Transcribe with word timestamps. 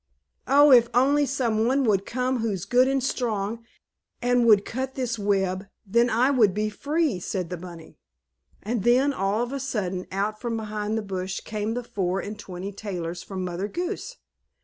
"Oh, 0.47 0.71
if 0.71 0.89
only 0.95 1.27
some 1.27 1.67
one 1.67 1.83
would 1.83 2.07
come 2.07 2.39
who's 2.39 2.65
good 2.65 2.87
and 2.87 3.03
strong, 3.03 3.63
and 4.19 4.47
would 4.47 4.65
cut 4.65 4.95
this 4.95 5.19
web, 5.19 5.67
then 5.85 6.09
I 6.09 6.31
would 6.31 6.55
be 6.55 6.71
free!" 6.71 7.19
said 7.19 7.51
the 7.51 7.55
bunny. 7.57 7.99
And 8.63 8.83
then, 8.83 9.13
all 9.13 9.43
of 9.43 9.53
a 9.53 9.59
sudden, 9.59 10.07
out 10.11 10.41
from 10.41 10.57
behind 10.57 10.97
the 10.97 11.03
bush 11.03 11.39
came 11.41 11.75
the 11.75 11.83
Four 11.83 12.19
and 12.19 12.39
Twenty 12.39 12.71
Tailors, 12.71 13.21
from 13.21 13.45
Mother 13.45 13.67
Goose. 13.67 14.17